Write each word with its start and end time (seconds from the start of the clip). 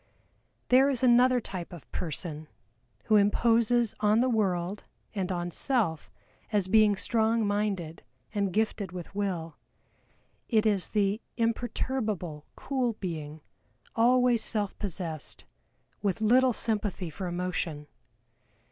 There 0.69 0.89
is 0.89 1.03
another 1.03 1.39
type 1.39 1.71
of 1.71 1.91
person 1.91 2.47
who 3.03 3.17
imposes 3.17 3.93
on 3.99 4.19
the 4.19 4.31
world 4.31 4.83
and 5.13 5.31
on 5.31 5.51
self 5.51 6.09
as 6.51 6.67
being 6.67 6.95
strong 6.95 7.45
minded 7.45 8.01
and 8.33 8.51
gifted 8.51 8.91
with 8.93 9.13
Will. 9.13 9.57
It 10.49 10.65
is 10.65 10.87
the 10.89 11.21
imperturbable 11.37 12.47
cool 12.55 12.93
being, 12.93 13.41
always 13.95 14.43
self 14.43 14.75
possessed, 14.79 15.45
with 16.01 16.19
little 16.19 16.51
sympathy 16.51 17.11
for 17.11 17.27
emotion. 17.27 17.85